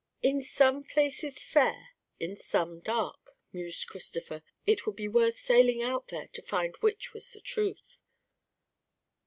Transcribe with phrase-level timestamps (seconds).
[0.23, 1.89] "In some places fair,
[2.19, 4.41] in some dark," mused Christopher.
[4.65, 8.01] "It would be worth sailing out there to find which was the truth."